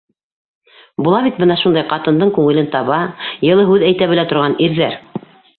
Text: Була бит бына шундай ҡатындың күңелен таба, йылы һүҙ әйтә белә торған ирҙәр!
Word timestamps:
Була 1.07 1.19
бит 1.25 1.41
бына 1.43 1.57
шундай 1.65 1.85
ҡатындың 1.93 2.33
күңелен 2.39 2.71
таба, 2.79 2.99
йылы 3.51 3.69
һүҙ 3.71 3.89
әйтә 3.91 4.11
белә 4.15 4.29
торған 4.33 4.61
ирҙәр! 4.69 4.99